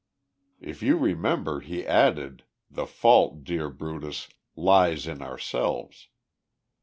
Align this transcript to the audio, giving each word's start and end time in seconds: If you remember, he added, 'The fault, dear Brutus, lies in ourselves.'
If 0.59 0.81
you 0.81 0.97
remember, 0.97 1.59
he 1.59 1.85
added, 1.85 2.45
'The 2.71 2.87
fault, 2.87 3.43
dear 3.43 3.69
Brutus, 3.69 4.29
lies 4.55 5.05
in 5.05 5.21
ourselves.' 5.21 6.07